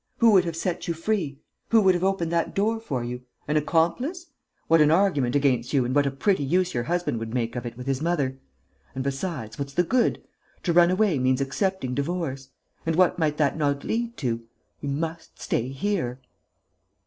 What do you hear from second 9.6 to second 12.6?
the good? To run away means accepting divorce...